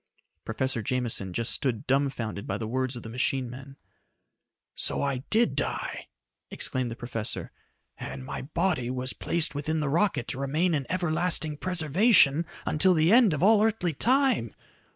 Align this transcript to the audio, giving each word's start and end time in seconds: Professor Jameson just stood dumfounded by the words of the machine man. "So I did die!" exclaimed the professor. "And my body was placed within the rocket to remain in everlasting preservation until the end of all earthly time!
Professor 0.45 0.81
Jameson 0.81 1.31
just 1.33 1.51
stood 1.51 1.85
dumfounded 1.85 2.47
by 2.47 2.57
the 2.57 2.67
words 2.67 2.95
of 2.95 3.03
the 3.03 3.07
machine 3.09 3.51
man. 3.51 3.77
"So 4.73 5.03
I 5.03 5.17
did 5.29 5.55
die!" 5.55 6.07
exclaimed 6.49 6.89
the 6.89 6.95
professor. 6.95 7.51
"And 7.99 8.25
my 8.25 8.41
body 8.41 8.89
was 8.89 9.13
placed 9.13 9.53
within 9.53 9.79
the 9.79 9.89
rocket 9.89 10.27
to 10.29 10.39
remain 10.39 10.73
in 10.73 10.87
everlasting 10.89 11.55
preservation 11.57 12.47
until 12.65 12.95
the 12.95 13.11
end 13.13 13.31
of 13.31 13.43
all 13.43 13.61
earthly 13.63 13.93
time! 13.93 14.55